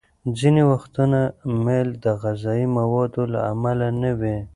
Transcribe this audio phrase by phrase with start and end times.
[0.39, 1.19] ځینې وختونه
[1.65, 4.37] میل د غذايي موادو له امله نه وي.